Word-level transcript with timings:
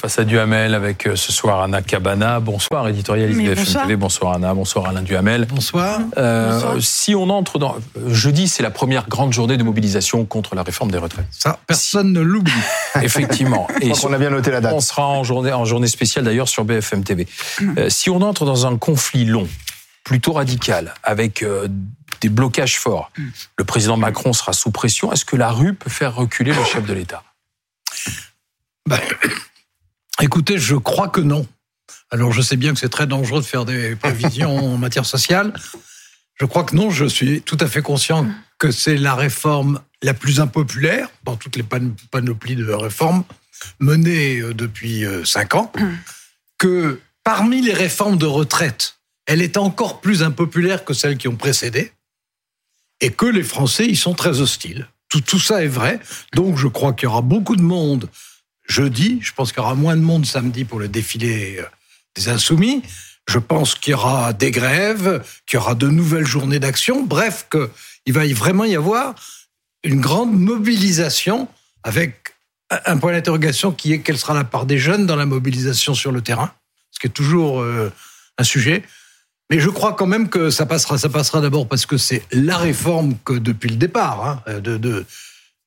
Face 0.00 0.18
à 0.18 0.24
Duhamel 0.24 0.74
avec 0.74 1.06
euh, 1.06 1.14
ce 1.14 1.30
soir 1.30 1.60
Anna 1.60 1.82
Cabana. 1.82 2.40
Bonsoir, 2.40 2.88
éditorialiste 2.88 3.38
BFM 3.38 3.54
bonsoir. 3.54 3.82
TV. 3.82 3.96
Bonsoir 3.96 4.32
Anna, 4.32 4.54
bonsoir 4.54 4.86
Alain 4.86 5.02
Duhamel. 5.02 5.44
Bonsoir. 5.44 6.00
Euh, 6.16 6.54
Bonsoir. 6.54 6.76
si 6.80 7.14
on 7.14 7.28
entre 7.28 7.58
dans 7.58 7.76
jeudi, 8.06 8.48
c'est 8.48 8.62
la 8.62 8.70
première 8.70 9.08
grande 9.08 9.34
journée 9.34 9.58
de 9.58 9.62
mobilisation 9.62 10.24
contre 10.24 10.54
la 10.54 10.62
réforme 10.62 10.90
des 10.90 10.96
retraites. 10.96 11.26
Ça, 11.30 11.58
personne 11.66 12.14
ne 12.14 12.20
l'oublie. 12.20 12.50
Effectivement. 13.02 13.68
Et 13.82 13.90
qu'on 13.90 14.14
a 14.14 14.16
bien 14.16 14.30
noté 14.30 14.50
la 14.50 14.62
date. 14.62 14.72
on 14.72 14.80
sera 14.80 15.06
en 15.06 15.22
journée, 15.22 15.52
en 15.52 15.66
journée 15.66 15.86
spéciale 15.86 16.24
d'ailleurs 16.24 16.48
sur 16.48 16.64
BFM 16.64 17.04
TV. 17.04 17.28
Euh, 17.76 17.90
si 17.90 18.08
on 18.08 18.22
entre 18.22 18.46
dans 18.46 18.66
un 18.66 18.78
conflit 18.78 19.26
long, 19.26 19.46
plutôt 20.02 20.32
radical, 20.32 20.94
avec 21.02 21.42
euh, 21.42 21.68
des 22.22 22.30
blocages 22.30 22.78
forts, 22.78 23.10
le 23.58 23.64
président 23.64 23.98
Macron 23.98 24.32
sera 24.32 24.54
sous 24.54 24.70
pression. 24.70 25.12
Est-ce 25.12 25.26
que 25.26 25.36
la 25.36 25.50
rue 25.50 25.74
peut 25.74 25.90
faire 25.90 26.14
reculer 26.14 26.54
le 26.54 26.64
chef 26.64 26.86
de 26.86 26.94
l'État? 26.94 27.22
Ben, 28.88 28.98
écoutez, 30.20 30.58
je 30.58 30.76
crois 30.76 31.08
que 31.08 31.20
non. 31.20 31.46
Alors, 32.10 32.32
je 32.32 32.42
sais 32.42 32.56
bien 32.56 32.72
que 32.72 32.78
c'est 32.78 32.88
très 32.88 33.06
dangereux 33.06 33.40
de 33.40 33.46
faire 33.46 33.64
des 33.64 33.96
prévisions 33.96 34.56
en 34.74 34.78
matière 34.78 35.06
sociale. 35.06 35.52
Je 36.38 36.44
crois 36.44 36.64
que 36.64 36.74
non, 36.74 36.90
je 36.90 37.04
suis 37.04 37.42
tout 37.42 37.58
à 37.60 37.66
fait 37.66 37.82
conscient 37.82 38.26
que 38.58 38.70
c'est 38.70 38.96
la 38.96 39.14
réforme 39.14 39.80
la 40.02 40.14
plus 40.14 40.40
impopulaire 40.40 41.08
dans 41.24 41.36
toutes 41.36 41.56
les 41.56 41.62
pan- 41.62 41.94
panoplies 42.10 42.56
de 42.56 42.70
réformes 42.72 43.24
menées 43.78 44.40
euh, 44.40 44.54
depuis 44.54 45.04
euh, 45.04 45.24
cinq 45.24 45.54
ans. 45.54 45.72
Que 46.58 47.00
parmi 47.24 47.62
les 47.62 47.72
réformes 47.72 48.18
de 48.18 48.26
retraite, 48.26 48.98
elle 49.24 49.40
est 49.40 49.56
encore 49.56 50.02
plus 50.02 50.22
impopulaire 50.22 50.84
que 50.84 50.92
celles 50.92 51.16
qui 51.16 51.26
ont 51.26 51.36
précédé. 51.36 51.92
Et 53.00 53.10
que 53.10 53.24
les 53.24 53.42
Français 53.42 53.86
y 53.86 53.96
sont 53.96 54.12
très 54.12 54.42
hostiles. 54.42 54.86
Tout, 55.08 55.22
tout 55.22 55.38
ça 55.38 55.64
est 55.64 55.68
vrai. 55.68 56.00
Donc, 56.34 56.58
je 56.58 56.68
crois 56.68 56.92
qu'il 56.92 57.04
y 57.04 57.06
aura 57.06 57.22
beaucoup 57.22 57.56
de 57.56 57.62
monde 57.62 58.10
jeudi. 58.70 59.18
Je 59.22 59.32
pense 59.32 59.52
qu'il 59.52 59.60
y 59.62 59.64
aura 59.64 59.74
moins 59.74 59.96
de 59.96 60.02
monde 60.02 60.24
samedi 60.24 60.64
pour 60.64 60.78
le 60.78 60.88
défilé 60.88 61.58
euh, 61.58 61.64
des 62.16 62.28
Insoumis. 62.28 62.82
Je 63.28 63.38
pense 63.38 63.74
qu'il 63.74 63.92
y 63.92 63.94
aura 63.94 64.32
des 64.32 64.50
grèves, 64.50 65.22
qu'il 65.46 65.58
y 65.58 65.60
aura 65.60 65.74
de 65.74 65.88
nouvelles 65.88 66.26
journées 66.26 66.58
d'action. 66.58 67.02
Bref, 67.04 67.46
qu'il 67.50 68.12
va 68.14 68.24
y 68.24 68.32
vraiment 68.32 68.64
y 68.64 68.74
avoir 68.76 69.14
une 69.84 70.00
grande 70.00 70.32
mobilisation 70.32 71.48
avec 71.82 72.34
un- 72.86 72.96
point 72.98 73.12
d'interrogation 73.12 73.72
qui 73.72 73.92
est 73.92 74.00
quelle 74.00 74.18
sera 74.18 74.34
la 74.34 74.44
part 74.44 74.66
des 74.66 74.78
jeunes 74.78 75.06
dans 75.06 75.16
la 75.16 75.26
mobilisation 75.26 75.94
sur 75.94 76.12
le 76.12 76.20
terrain, 76.22 76.52
ce 76.90 76.98
qui 77.00 77.06
est 77.06 77.10
toujours 77.10 77.60
euh, 77.60 77.90
un 78.38 78.44
sujet. 78.44 78.82
Mais 79.50 79.58
je 79.58 79.68
crois 79.68 79.94
quand 79.94 80.06
même 80.06 80.28
que 80.28 80.50
ça 80.50 80.66
passera. 80.66 80.96
Ça 80.98 81.08
passera 81.08 81.40
d'abord 81.40 81.66
parce 81.68 81.86
que 81.86 81.96
c'est 81.98 82.22
la 82.32 82.56
réforme 82.56 83.16
que 83.24 83.32
depuis 83.32 83.70
le 83.70 83.76
départ 83.76 84.24
hein, 84.24 84.42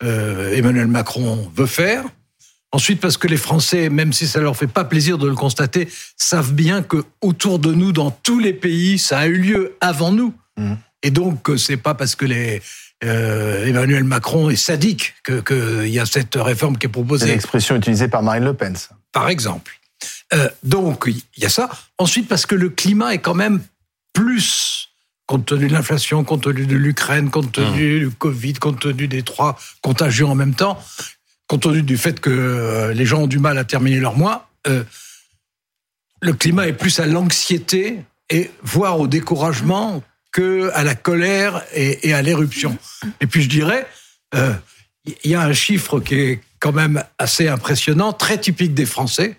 euh, 0.04 0.54
Emmanuel 0.54 0.88
Macron 0.88 1.52
veut 1.56 1.66
faire. 1.66 2.04
Ensuite, 2.74 3.00
parce 3.00 3.18
que 3.18 3.28
les 3.28 3.38
Français, 3.38 3.90
même 3.90 4.14
si 4.14 4.28
ça 4.28 4.40
leur 4.40 4.58
fait 4.58 4.68
pas 4.68 4.84
plaisir 4.84 5.20
de 5.20 5.28
le 5.28 5.36
constater, 5.36 5.88
savent 6.18 6.54
bien 6.54 6.82
que 6.82 6.98
autour 7.22 7.60
de 7.60 7.72
nous, 7.72 7.92
dans 7.92 8.10
tous 8.10 8.40
les 8.40 8.52
pays, 8.52 8.98
ça 8.98 9.20
a 9.20 9.28
eu 9.28 9.38
lieu 9.38 9.78
avant 9.80 10.12
nous. 10.12 10.34
Mhm. 10.58 10.78
Et 11.04 11.12
donc, 11.12 11.50
euh, 11.50 11.58
c'est 11.58 11.78
pas 11.78 11.94
parce 11.94 12.16
que 12.16 12.26
les, 12.26 12.64
euh, 13.04 13.68
Emmanuel 13.68 14.04
Macron 14.04 14.50
est 14.50 14.56
sadique 14.56 15.14
que 15.24 15.42
qu'il 15.42 15.94
y 15.94 16.00
a 16.00 16.06
cette 16.08 16.36
réforme 16.36 16.78
qui 16.78 16.86
est 16.86 16.90
C'est 16.90 16.92
proposée 16.92 17.28
l'expression 17.28 17.76
utilisée 17.76 18.08
par 18.08 18.24
Marine 18.24 18.46
Le 18.46 18.54
Pen. 18.54 18.76
ça. 18.76 18.90
par 19.12 19.30
exemple. 19.30 19.80
Euh, 20.34 20.50
donc, 20.64 21.06
il 21.08 21.44
y 21.44 21.46
a 21.46 21.50
ça. 21.50 21.70
Ensuite, 22.00 22.28
parce 22.28 22.48
que 22.48 22.56
le 22.56 22.70
climat 22.70 23.14
est 23.14 23.20
quand 23.20 23.36
même 23.36 23.62
plus, 24.14 24.90
compte 25.28 25.46
tenu 25.46 25.68
de 25.68 25.74
l'inflation, 25.74 26.24
compte 26.24 26.44
tenu 26.44 26.66
de 26.66 26.76
l'Ukraine, 26.76 27.30
compte 27.30 27.52
tenu 27.52 28.00
du 28.00 28.10
Covid, 28.10 28.54
compte 28.54 28.80
tenu 28.80 29.08
des 29.08 29.22
trois 29.22 29.60
contagions 29.82 30.32
en 30.32 30.36
même 30.36 30.56
temps, 30.56 30.84
compte 31.54 31.62
tenu 31.62 31.84
du 31.84 31.98
fait 31.98 32.20
que 32.20 32.32
euh, 32.32 32.94
les 32.94 33.06
gens 33.06 33.24
ont 33.24 33.28
du 33.28 33.38
mal 33.38 33.60
à 33.60 33.64
terminer 33.64 34.00
leur 34.00 34.18
mois, 34.18 34.50
euh, 34.68 34.84
le 36.20 36.34
climat 36.34 36.68
est 36.68 36.74
plus 36.74 37.00
à 37.00 37.06
l'anxiété 37.06 38.04
et 38.32 38.50
voire 38.64 39.00
au 39.00 39.06
découragement 39.06 40.02
que 40.32 40.72
à 40.74 40.84
la 40.84 40.96
colère 40.96 41.64
et, 41.76 42.12
à 42.12 42.24
l'éruption. 42.24 42.76
Et 43.22 43.28
puis 43.28 43.44
je 43.44 43.50
dirais, 43.50 43.88
euh, 44.34 44.52
il 45.06 45.30
y 45.30 45.36
a 45.36 45.42
un 45.42 45.54
chiffre 45.54 46.00
qui 46.00 46.16
est 46.16 46.42
quand 46.58 46.72
même 46.72 47.04
assez 47.20 47.48
impressionnant, 47.48 48.14
très 48.14 48.40
typique 48.40 48.74
des 48.74 48.88
Français. 48.88 49.38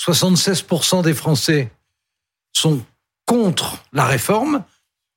76% 0.00 1.02
des 1.02 1.14
Français 1.14 1.72
sont 2.52 2.84
contre 3.26 3.82
la 3.92 4.04
réforme 4.04 4.64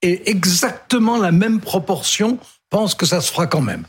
et 0.02 0.32
exactement 0.32 1.20
la 1.20 1.32
même 1.32 1.62
proportion 1.62 2.40
pensent 2.72 2.96
que 2.96 3.06
ça 3.06 3.22
se 3.22 3.32
fera 3.32 3.46
quand 3.46 3.62
même. 3.62 3.86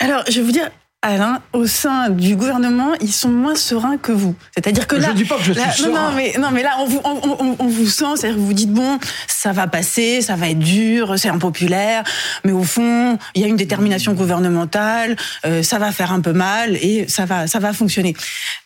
Alors, 0.00 0.24
je 0.28 0.40
vais 0.40 0.42
vous 0.42 0.52
dire, 0.52 0.70
Alain, 1.02 1.40
au 1.52 1.64
sein 1.68 2.10
du 2.10 2.34
gouvernement, 2.34 2.90
ils 3.00 3.12
sont 3.12 3.28
moins 3.28 3.54
sereins 3.54 3.98
que 3.98 4.10
vous. 4.10 4.34
C'est-à-dire 4.52 4.88
que 4.88 4.96
Je 4.96 5.02
là. 5.02 5.08
ne 5.10 5.14
dis 5.14 5.24
pas 5.24 5.36
que 5.36 5.44
je 5.44 5.52
suis 5.52 5.60
là- 5.62 5.70
serein. 5.70 5.90
non, 5.90 6.16
mais, 6.16 6.32
non, 6.40 6.50
mais 6.50 6.64
là, 6.64 6.72
on 6.80 6.86
vous, 6.86 7.00
on, 7.04 7.20
on- 7.38 7.56
on 7.60 7.66
vous 7.68 7.86
sent, 7.86 8.04
c'est-à-dire 8.16 8.34
que 8.34 8.40
vous 8.40 8.48
vous 8.48 8.52
dites, 8.52 8.72
bon, 8.72 8.98
ça 9.28 9.52
va 9.52 9.68
passer, 9.68 10.22
ça 10.22 10.34
va 10.34 10.48
être 10.48 10.58
dur, 10.58 11.14
c'est 11.16 11.28
impopulaire, 11.28 12.02
mais 12.44 12.50
au 12.50 12.64
fond, 12.64 13.16
il 13.36 13.42
y 13.42 13.44
a 13.44 13.46
une 13.46 13.54
détermination 13.54 14.12
gouvernementale, 14.14 15.14
euh, 15.46 15.62
ça 15.62 15.78
va 15.78 15.92
faire 15.92 16.10
un 16.12 16.20
peu 16.20 16.32
mal 16.32 16.74
et 16.74 17.06
ça 17.06 17.26
va, 17.26 17.46
ça 17.46 17.60
va 17.60 17.72
fonctionner. 17.72 18.16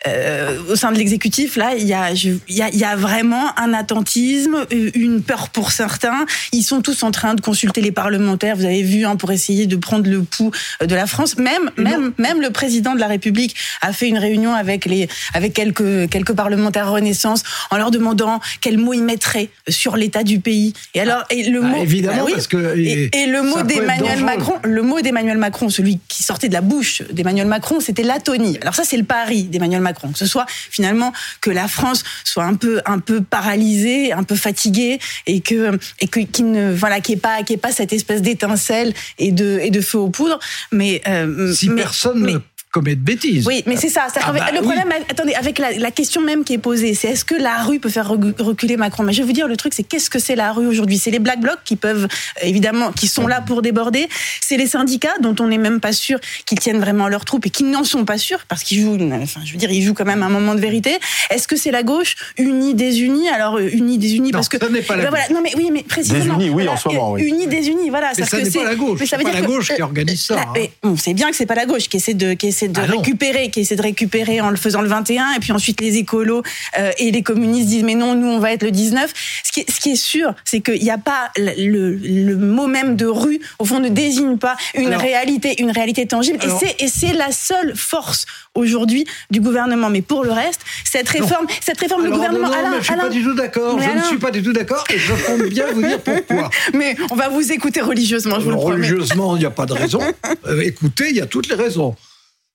Euh, 0.07 0.57
au 0.71 0.75
sein 0.75 0.91
de 0.91 0.97
l'exécutif, 0.97 1.57
là, 1.57 1.73
il 1.77 1.87
y, 1.87 1.93
a, 1.93 2.15
je- 2.15 2.31
il 2.49 2.57
y, 2.57 2.63
a, 2.63 2.71
il 2.71 2.79
y 2.79 2.85
a 2.85 2.97
vraiment 2.97 3.53
un 3.59 3.75
attentisme, 3.75 4.57
euh, 4.73 4.91
une 4.95 5.23
peur 5.23 5.51
pour 5.51 5.71
certains. 5.71 6.25
Ils 6.53 6.63
sont 6.63 6.81
tous 6.81 7.03
en 7.03 7.11
train 7.11 7.35
de 7.35 7.43
consulter 7.43 7.83
les 7.83 7.93
parlementaires, 7.93 8.57
vous 8.57 8.65
avez 8.65 8.83
vu, 8.83 9.05
hein, 9.05 9.17
pour 9.17 9.33
essayer 9.33 9.67
de 9.67 9.77
prendre 9.77 10.09
le 10.09 10.23
pouls 10.23 10.51
de 10.81 10.95
la 10.95 11.07
France. 11.07 11.37
Même, 11.37 11.71
même, 11.77 12.13
même 12.23 12.41
le 12.41 12.51
président 12.51 12.95
de 12.95 13.01
la 13.01 13.09
République 13.09 13.55
a 13.83 13.93
fait 13.93 14.09
une 14.09 14.19
réunion 14.19 14.55
avec 14.55 14.87
les, 14.87 15.09
avec 15.35 15.53
quelques, 15.53 16.09
quelques 16.09 16.33
parlementaires 16.33 16.91
Renaissance 16.91 17.43
en 17.71 17.77
leur 17.77 17.91
demandant 17.91 18.41
quel 18.61 18.79
mot 18.79 18.93
ils 18.95 19.03
mettraient 19.03 19.51
sur 19.69 19.97
l'état 19.97 20.23
du 20.23 20.41
pays. 20.41 20.73
Et 20.95 21.01
alors, 21.01 21.25
et 21.31 21.43
le 21.51 21.61
Bah, 21.61 21.67
mot, 21.69 21.83
évidemment, 21.83 22.17
bah 22.19 22.23
oui. 22.27 22.33
parce 22.35 22.47
que 22.47 22.77
et, 22.79 23.11
et 23.23 23.27
le 23.27 23.43
mot 23.43 23.63
d'Emmanuel. 23.63 24.21
Macron, 24.25 24.55
le 24.63 24.83
mot 24.83 25.01
d'Emmanuel 25.01 25.37
Macron, 25.39 25.69
celui 25.69 25.99
qui 26.09 26.23
sortait 26.23 26.49
de 26.49 26.55
la 26.55 26.61
bouche 26.61 27.03
d'Emmanuel 27.13 27.47
Macron, 27.47 27.81
c'était 27.81 28.03
l'atonie. 28.05 28.59
Alors 28.63 28.75
ça, 28.75 28.85
c'est 28.85 28.97
le 28.97 29.05
pari 29.05 29.45
d'Emmanuel 29.45 29.81
Macron, 29.81 30.13
que 30.13 30.19
ce 30.19 30.27
soit 30.27 30.47
finalement 30.49 31.13
que 31.41 31.51
la 31.51 31.67
France 31.69 32.05
soit 32.25 32.45
un 32.45 32.55
peu, 32.55 32.81
un 32.87 32.99
peu 33.01 33.21
paralysée, 33.23 34.13
un 34.13 34.23
peu 34.23 34.37
fatiguée, 34.37 34.99
et 35.27 35.41
que, 35.41 35.79
et 36.01 36.07
que, 36.09 36.21
qu'il 36.21 36.51
ne, 36.53 36.73
voilà, 36.73 36.99
n'y 37.01 37.15
ait 37.15 37.17
pas, 37.17 37.39
qu'il 37.43 37.51
y 37.51 37.55
ait 37.55 37.57
pas 37.59 37.73
cette 37.73 37.93
espèce 37.93 38.23
d'étincelle 38.23 38.93
et 39.19 39.33
de, 39.33 39.59
et 39.63 39.71
de 39.71 39.81
feu 39.81 39.99
aux 39.99 40.11
poudres. 40.11 40.39
Mais 40.71 41.03
euh, 41.09 41.53
Si 41.53 41.69
mais- 41.69 41.83
personne 41.83 42.12
mais- 42.15 42.41
ne 42.75 42.81
commet 42.81 42.95
de 42.95 43.01
bêtises. 43.01 43.47
oui, 43.47 43.63
mais 43.67 43.77
c'est 43.77 43.89
ça. 43.91 44.07
Ah 44.23 44.33
bah 44.33 44.47
le 44.53 44.59
oui. 44.61 44.65
problème, 44.65 44.89
attendez, 45.11 45.35
avec 45.35 45.59
la, 45.59 45.73
la 45.73 45.91
question 45.91 46.21
même 46.23 46.43
qui 46.45 46.55
est 46.55 46.59
posée, 46.59 46.95
c'est 46.95 47.09
est-ce 47.09 47.25
que 47.25 47.35
la 47.35 47.63
rue 47.63 47.79
peut 47.81 47.89
faire 47.91 48.09
reculer 48.09 48.77
Macron? 48.77 49.03
Mais 49.03 49.13
je 49.13 49.19
vais 49.21 49.27
vous 49.27 49.33
dire, 49.33 49.47
le 49.49 49.57
truc, 49.57 49.75
c'est 49.75 49.83
qu'est-ce 49.83 50.09
que 50.11 50.19
c'est 50.19 50.37
la 50.37 50.53
rue 50.53 50.67
aujourd'hui? 50.67 50.97
C'est 50.99 51.11
les 51.11 51.19
black 51.19 51.41
blocs 51.41 51.59
qui 51.65 51.77
peuvent, 51.77 52.05
euh, 52.05 52.47
évidemment, 52.47 52.93
qui 52.93 53.09
sont 53.09 53.27
là 53.27 53.41
pour 53.43 53.61
déborder. 53.63 54.09
C'est 54.41 54.57
les 54.57 54.67
syndicats 54.67 55.15
dont 55.21 55.35
on 55.41 55.49
n'est 55.49 55.59
même 55.59 55.81
pas 55.81 55.93
sûr 55.93 56.19
qu'ils 56.47 56.59
tiennent 56.59 56.81
vraiment 56.81 57.09
leurs 57.09 57.25
troupes 57.25 57.47
et 57.47 57.51
qui 57.51 57.65
n'en 57.65 57.85
sont 57.85 58.05
pas 58.05 58.19
sûrs 58.19 58.45
parce 58.49 58.63
qu'ils 58.63 58.81
jouent, 58.81 58.99
enfin, 59.23 59.41
je 59.45 59.53
veux 59.53 59.59
dire, 59.59 59.71
ils 59.71 59.83
jouent 59.83 59.95
quand 59.95 60.05
même 60.07 60.23
un 60.23 60.29
moment 60.31 60.55
de 60.55 60.61
vérité. 60.61 60.99
Est-ce 61.31 61.47
que 61.49 61.57
c'est 61.57 61.71
la 61.71 61.83
gauche 61.83 62.17
unie, 62.39 62.75
désunie? 62.75 63.29
Alors 63.29 63.57
euh, 63.59 63.69
unie, 63.73 63.99
désunie, 63.99 64.31
Non, 64.31 64.39
parce 64.39 64.49
que 64.49 64.59
ça 64.59 64.69
n'est 64.71 64.81
pas 64.83 64.97
la 64.97 65.05
Ben 65.05 65.11
voilà, 65.11 65.29
non 65.31 65.41
mais 65.43 65.53
oui, 65.57 65.69
mais 65.73 65.83
précisément. 65.83 66.37
Désunie, 66.37 66.45
oui, 66.47 66.51
Voilà, 66.65 66.73
en 66.73 66.77
ce 66.77 66.89
moment, 66.89 67.13
oui. 67.13 67.23
Unie, 67.23 67.47
désunie, 67.47 67.91
voilà. 67.91 68.13
Mais 68.17 68.25
ça 68.25 68.37
n'est 68.39 68.45
pas 68.45 68.51
c'est- 68.51 68.65
la 68.65 68.75
gauche, 68.77 68.99
mais 69.01 69.07
ça 69.07 69.17
veut 69.17 69.23
c'est 69.25 69.31
pas 69.31 69.33
dire 69.33 69.41
la 69.43 69.47
que, 69.47 69.53
gauche 69.53 69.69
qui 69.75 69.81
euh, 69.81 69.85
organise 69.85 70.23
ça, 70.23 70.35
là, 70.37 70.43
hein. 70.47 70.53
mais 70.55 70.71
on 70.83 70.97
sait 70.97 71.15
bien 71.15 71.31
que 71.31 71.37
c'est 71.37 71.47
pas 71.47 71.55
la 71.55 71.67
gauche 71.67 71.89
qui 71.89 71.97
essaie 71.99 72.15
de, 72.15 72.33
qui 72.35 72.47
essaie 72.49 72.62
de 72.69 72.81
Ah 72.81 72.85
récupérer, 72.91 73.51
qui 73.51 73.61
essaie 73.61 73.77
de 73.77 73.83
récupérer 73.83 74.41
en 74.41 74.51
le 74.51 74.57
faisant 74.57 74.83
le 74.83 74.89
21, 74.89 75.33
et 75.37 75.41
puis 75.41 75.53
ensuite 75.53 75.81
les 75.81 75.97
écolos 75.97 76.43
euh, 76.79 76.91
et 76.99 77.11
les 77.11 77.23
communistes 77.23 77.69
disent 77.69 77.85
mais 77.85 77.95
non, 77.95 78.15
nous 78.15 78.29
on 78.29 78.39
va 78.39 78.53
être 78.53 78.63
le 78.63 78.71
19. 78.71 79.13
Ce 79.45 79.53
qui 79.53 79.61
est, 79.61 79.71
ce 79.71 79.81
qui 79.81 79.91
est 79.93 79.97
sûr, 79.97 80.35
c'est 80.45 80.61
qu'il 80.61 80.83
n'y 80.83 80.91
a 80.91 80.99
pas 80.99 81.31
le, 81.37 81.53
le, 81.57 81.95
le 81.97 82.37
mot 82.37 82.67
même 82.67 82.97
de 82.97 83.07
rue, 83.07 83.41
au 83.59 83.65
fond, 83.65 83.81
ne 83.81 83.89
désigne 83.89 84.37
pas 84.39 84.57
une 84.75 84.89
Alors- 84.89 85.01
réalité, 85.03 85.61
une 85.61 85.71
réalité 85.71 86.07
tangible, 86.07 86.39
Alors- 86.43 86.63
et 86.79 86.89
c'est 86.89 87.13
la 87.13 87.33
seule 87.33 87.75
force 87.77 88.27
aujourd'hui 88.55 89.05
du 89.31 89.41
gouvernement. 89.41 89.91
Mais 89.91 90.03
pour 90.03 90.25
le 90.25 90.33
reste, 90.33 90.61
cette 90.85 91.09
réforme, 91.09 91.47
cette 91.61 91.79
réforme 91.81 92.03
Alors, 92.03 92.13
du 92.13 92.19
gouvernement, 92.19 92.49
non, 92.49 92.53
non, 92.55 92.59
Alain, 92.59 92.71
mais 92.73 92.79
je 92.79 92.85
suis 92.85 92.93
Alain, 92.93 93.03
pas 93.05 93.09
du 93.11 93.23
tout 93.23 93.35
d'accord. 93.35 93.79
Je 93.81 93.91
ne 93.99 94.03
suis 94.03 94.19
pas 94.19 94.31
du 94.31 94.43
tout 94.43 94.53
d'accord 94.53 94.85
et 94.93 94.99
je 94.99 95.13
compte 95.13 95.49
bien 95.49 95.67
vous 95.73 95.83
dire 95.83 96.01
pourquoi. 96.01 96.51
mais 96.75 96.97
on 97.11 97.15
va 97.15 97.29
vous 97.29 97.53
écouter 97.53 97.81
religieusement, 97.81 98.37
je 98.39 98.45
vous 98.45 98.51
le 98.51 98.57
promets. 98.57 98.75
Religieusement, 98.75 99.37
il 99.37 99.41
n'y 99.41 99.47
a 99.47 99.51
pas 99.51 99.67
de 99.67 99.73
raison. 99.73 100.01
Euh, 100.47 100.61
écoutez, 100.63 101.11
il 101.11 101.17
y 101.17 101.21
a 101.21 101.27
toutes 101.27 101.49
les 101.49 101.55
raisons. 101.55 101.95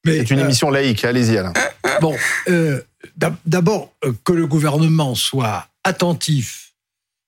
C'est 0.07 0.29
une 0.31 0.39
euh, 0.39 0.43
émission 0.45 0.69
laïque, 0.69 1.03
allez-y 1.05 1.37
Alain. 1.37 1.53
Bon, 2.01 2.15
euh, 2.49 2.81
d'ab- 3.15 3.37
d'abord 3.45 3.93
euh, 4.05 4.13
que 4.23 4.33
le 4.33 4.47
gouvernement 4.47 5.15
soit 5.15 5.67
attentif 5.83 6.73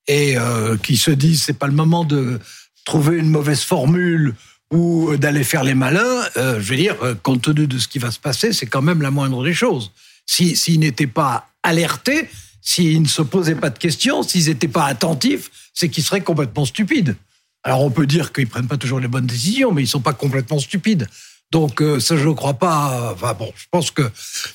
et 0.08 0.38
euh, 0.38 0.78
qu'il 0.78 0.98
se 0.98 1.12
dise 1.12 1.44
c'est 1.44 1.58
pas 1.58 1.68
le 1.68 1.74
moment 1.74 2.04
de 2.06 2.40
trouver 2.86 3.18
une 3.18 3.30
mauvaise 3.30 3.62
formule 3.62 4.36
ou 4.72 5.10
euh, 5.12 5.18
d'aller 5.18 5.44
faire 5.44 5.64
les 5.64 5.74
malins. 5.76 6.24
euh, 6.38 6.60
je 6.60 6.70
veux 6.70 6.76
dire, 6.78 6.96
euh, 7.04 7.16
compte 7.16 7.42
tenu 7.44 7.68
de 7.68 7.78
ce 7.80 7.88
qui 7.88 8.00
va 8.00 8.12
se 8.12 8.20
passer, 8.20 8.54
c'est 8.54 8.66
quand 8.68 8.82
même 8.82 9.02
la 9.02 9.12
moindre 9.12 9.44
des 9.44 9.54
choses. 9.54 9.92
Si 10.26 10.56
s'ils 10.56 10.80
n'étaient 10.80 11.08
pas 11.08 11.50
alertés, 11.64 12.30
s'ils 12.62 13.02
ne 13.02 13.08
se 13.08 13.22
posaient 13.22 13.56
pas 13.56 13.70
de 13.70 13.80
questions, 13.80 14.22
s'ils 14.24 14.46
n'étaient 14.48 14.68
pas 14.68 14.86
attentifs, 14.86 15.50
c'est 15.74 15.90
qu'ils 15.90 16.04
seraient 16.04 16.22
complètement 16.22 16.66
stupides. 16.66 17.16
Alors 17.64 17.82
on 17.84 17.90
peut 17.92 18.06
dire 18.08 18.32
qu'ils 18.32 18.48
prennent 18.48 18.68
pas 18.68 18.78
toujours 18.78 19.00
les 19.00 19.08
bonnes 19.08 19.26
décisions, 19.26 19.72
mais 19.72 19.82
ils 19.84 19.88
sont 19.88 20.02
pas 20.02 20.14
complètement 20.14 20.60
stupides. 20.60 21.08
Donc 21.52 21.82
euh, 21.82 22.00
ça, 22.00 22.16
je 22.16 22.28
ne 22.28 22.34
crois 22.34 22.54
pas. 22.54 23.12
Enfin 23.14 23.34
bon, 23.34 23.52
je 23.56 23.66
pense 23.72 23.90
que 23.92 24.04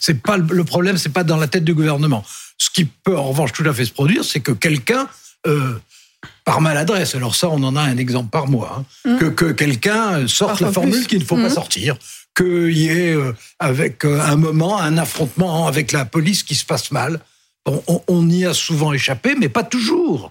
c'est 0.01 0.23
pas 0.23 0.37
le 0.37 0.45
le 0.51 0.65
problème, 0.65 0.97
c'est 0.97 1.09
pas 1.13 1.25
dans 1.25 1.37
la 1.37 1.49
tête 1.49 1.65
du 1.65 1.75
gouvernement. 1.75 2.25
Ce 2.59 2.71
qui 2.71 2.85
peut 2.85 3.17
en 3.17 3.25
revanche 3.25 3.53
tout 3.53 3.65
à 3.69 3.75
fait 3.75 3.85
se 3.85 3.91
produire, 3.93 4.25
c'est 4.25 4.41
que 4.41 4.53
quelqu'un, 4.53 5.09
euh, 5.47 5.75
par 6.45 6.61
maladresse, 6.61 7.15
alors 7.17 7.35
ça, 7.35 7.49
on 7.49 7.63
en 7.65 7.75
a 7.75 7.83
un 7.83 7.97
exemple 7.97 8.31
par 8.31 8.47
mois, 8.47 8.85
hein, 9.05 9.17
que, 9.19 9.25
que 9.27 9.53
quelqu'un 9.53 10.27
sorte 10.29 10.51
Parfois 10.61 10.67
la 10.69 10.73
formule 10.73 11.07
qu'il 11.07 11.19
ne 11.19 11.25
faut 11.25 11.37
pas 11.37 11.43
Mhm. 11.49 11.51
sortir, 11.51 11.97
qu'il 12.37 12.79
y 12.79 12.89
ait 12.89 13.13
euh, 13.15 13.33
avec 13.59 14.05
un 14.05 14.37
moment 14.37 14.79
un 14.79 14.97
affrontement 14.97 15.67
avec 15.67 15.91
la 15.93 16.05
police 16.05 16.43
qui 16.45 16.55
se 16.55 16.65
passe 16.65 16.93
mal. 16.93 17.21
Bon, 17.67 17.83
on, 17.89 18.03
on 18.09 18.29
y 18.31 18.45
a 18.47 18.55
souvent 18.55 18.93
échappé, 18.93 19.35
mais 19.39 19.49
pas 19.49 19.65
toujours. 19.65 20.31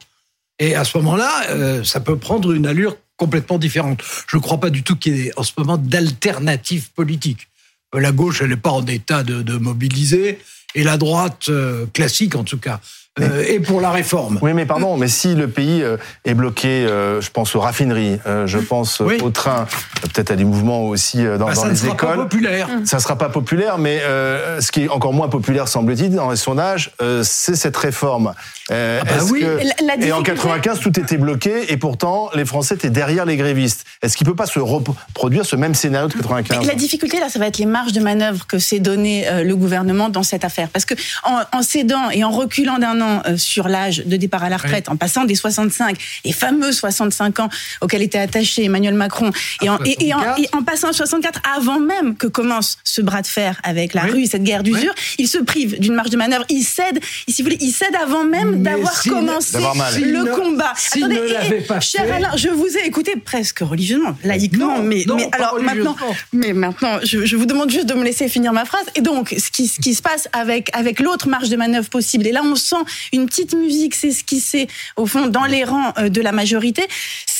Et 0.59 0.75
à 0.75 0.83
ce 0.85 0.97
moment-là, 0.99 1.83
ça 1.83 1.99
peut 1.99 2.15
prendre 2.17 2.51
une 2.53 2.67
allure 2.67 2.95
complètement 3.17 3.57
différente. 3.57 4.01
Je 4.27 4.37
ne 4.37 4.41
crois 4.41 4.59
pas 4.59 4.69
du 4.69 4.83
tout 4.83 4.95
qu'il 4.95 5.15
y 5.15 5.27
ait 5.27 5.33
en 5.37 5.43
ce 5.43 5.53
moment 5.57 5.77
d'alternative 5.77 6.91
politique. 6.91 7.47
La 7.93 8.11
gauche, 8.11 8.41
elle 8.41 8.49
n'est 8.49 8.57
pas 8.57 8.71
en 8.71 8.85
état 8.87 9.23
de, 9.23 9.41
de 9.43 9.57
mobiliser, 9.57 10.39
et 10.75 10.83
la 10.83 10.97
droite, 10.97 11.49
euh, 11.49 11.85
classique 11.93 12.35
en 12.35 12.43
tout 12.43 12.57
cas, 12.57 12.81
euh, 13.21 13.43
est 13.47 13.59
pour 13.59 13.79
la 13.79 13.91
réforme. 13.91 14.39
Oui, 14.41 14.53
mais 14.53 14.65
pardon, 14.65 14.97
mais 14.97 15.07
si 15.07 15.35
le 15.35 15.47
pays 15.47 15.83
euh, 15.83 15.97
est 16.25 16.33
bloqué, 16.33 16.67
euh, 16.87 17.21
je 17.21 17.29
pense 17.29 17.55
aux 17.55 17.59
raffineries, 17.59 18.19
euh, 18.25 18.47
je 18.47 18.57
pense 18.57 19.01
Oui. 19.05 19.17
aux 19.21 19.29
trains, 19.29 19.67
peut-être 20.01 20.31
à 20.31 20.35
des 20.35 20.43
mouvements 20.45 20.85
aussi 20.87 21.17
dans, 21.23 21.45
Bah, 21.45 21.53
dans 21.53 21.61
ça 21.61 21.65
ne 21.67 21.71
les 21.71 21.75
sera 21.77 21.95
pas 21.95 22.05
écoles. 22.13 22.17
populaire. 22.23 22.69
Ça 22.85 22.97
ne 22.97 23.01
sera 23.01 23.15
pas 23.17 23.29
populaire, 23.29 23.77
mais 23.77 23.99
euh, 24.01 24.59
ce 24.61 24.71
qui 24.71 24.85
est 24.85 24.89
encore 24.89 25.13
moins 25.13 25.29
populaire, 25.29 25.67
semble-t-il, 25.67 26.15
dans 26.15 26.31
les 26.31 26.37
sondages, 26.37 26.91
euh, 27.03 27.21
c'est 27.23 27.55
cette 27.55 27.77
réforme. 27.77 28.33
Euh, 28.71 28.99
Ah 29.03 29.05
bah 29.05 29.23
oui. 29.31 29.41
que- 29.41 29.45
La- 29.45 29.95
la 29.97 30.05
Et 30.05 30.11
en 30.11 30.21
difficulté- 30.21 30.23
95, 30.31 30.79
tout 30.79 30.99
était 30.99 31.17
bloqué, 31.17 31.71
et 31.71 31.77
pourtant, 31.77 32.29
les 32.33 32.45
Français 32.45 32.73
étaient 32.75 32.89
derrière 32.89 33.25
les 33.25 33.37
grévistes. 33.37 33.85
Est-ce 34.01 34.17
qu'il 34.17 34.25
ne 34.25 34.31
peut 34.31 34.35
pas 34.37 34.47
se 34.47 34.57
reproduire 34.59 35.45
ce 35.45 35.55
même 35.55 35.75
scénario 35.75 36.07
de 36.07 36.13
95 36.13 36.59
Mais 36.61 36.65
la 36.65 36.73
difficulté, 36.75 37.19
là, 37.19 37.29
ça 37.29 37.37
va 37.37 37.45
être 37.45 37.59
les 37.59 37.65
marges 37.67 37.91
de 37.93 37.99
manœuvre 38.01 38.47
que 38.47 38.57
s'est 38.57 38.79
donné 38.79 39.27
euh, 39.27 39.43
le 39.43 39.55
gouvernement 39.55 40.09
dans 40.09 40.23
cette 40.23 40.43
affaire. 40.45 40.69
Parce 40.69 40.85
que 40.85 40.95
en, 41.23 41.41
en 41.59 41.61
cédant 41.61 42.09
et 42.09 42.23
en 42.23 42.31
reculant 42.31 42.79
d'un 42.79 42.99
an 43.01 43.02
euh, 43.25 43.37
sur 43.37 43.67
l'âge 43.67 44.03
de 44.05 44.15
départ 44.17 44.43
à 44.43 44.49
la 44.49 44.57
retraite, 44.57 44.89
en 44.89 44.95
passant 44.95 45.25
des 45.25 45.35
65, 45.35 45.97
les 46.25 46.31
fameux 46.33 46.71
65 46.71 47.39
ans 47.39 47.49
auxquels 47.81 48.01
était 48.01 48.17
attaché 48.19 48.63
Emmanuel 48.65 48.93
Macron, 48.93 49.31
et 49.61 49.69
en, 49.69 49.77
et, 49.85 50.07
et 50.07 50.13
en, 50.13 50.19
64. 50.19 50.39
et 50.39 50.49
en 50.57 50.63
passant 50.63 50.87
à 50.89 50.93
64, 50.93 51.41
avant 51.57 51.79
même 51.79 52.15
que 52.15 52.27
commence 52.27 52.77
ce 52.83 53.01
bras 53.01 53.21
de 53.21 53.27
fer 53.27 53.59
avec 53.63 53.93
la 53.93 54.05
Oui. 54.05 54.11
rue, 54.11 54.25
cette 54.25 54.43
guerre 54.43 54.63
d'usure, 54.63 54.93
il 55.17 55.27
se 55.27 55.37
prive 55.39 55.79
d'une 55.79 55.93
marge 55.95 56.09
de 56.09 56.17
manœuvre. 56.17 56.45
Il 56.49 56.63
cède, 56.63 56.99
si 57.27 57.41
vous 57.41 57.45
voulez, 57.49 57.57
il 57.61 57.71
cède 57.71 57.95
avant 58.01 58.23
même 58.23 58.63
d'avoir 58.63 59.01
commencé 59.03 59.57
le 59.59 60.23
ne- 60.23 60.35
combat. 60.35 60.73
ne 60.95 61.11
et- 61.13 61.33
l'avait 61.33 61.57
et, 61.59 61.61
pas 61.61 61.79
cher 61.79 62.05
fait- 62.05 62.11
Alain, 62.11 62.31
je 62.35 62.49
vous 62.49 62.67
ai 62.77 62.85
écouté 62.85 63.13
presque 63.23 63.59
religieusement, 63.59 64.15
laïquement, 64.23 64.77
Non, 64.77 64.83
mais, 64.83 65.03
non, 65.07 65.15
mais 65.15 65.29
pas 65.29 65.37
alors 65.37 65.61
maintenant, 65.61 65.95
mais 66.31 66.53
maintenant, 66.53 66.99
je, 67.03 67.25
je 67.25 67.35
vous 67.35 67.45
demande 67.45 67.69
juste 67.69 67.85
de 67.87 67.93
me 67.93 68.03
laisser 68.03 68.27
finir 68.29 68.53
ma 68.53 68.65
phrase. 68.65 68.85
Et 68.95 69.01
donc, 69.01 69.35
ce 69.37 69.49
qui, 69.51 69.67
ce 69.67 69.79
qui 69.79 69.93
se 69.93 70.01
passe 70.01 70.27
avec, 70.33 70.69
avec 70.73 70.99
l'autre 70.99 71.27
marge 71.27 71.49
de 71.49 71.55
manœuvre 71.55 71.89
possible, 71.89 72.27
et 72.27 72.31
là, 72.31 72.41
on 72.43 72.55
sent 72.55 72.75
une 73.11 73.25
petite 73.25 73.53
musique 73.53 73.95
s'esquisser, 73.95 74.67
au 74.95 75.05
fond, 75.05 75.27
dans 75.27 75.45
les 75.45 75.63
rangs 75.63 75.93
euh, 75.97 76.09
de 76.09 76.21
la 76.21 76.31
majorité, 76.31 76.87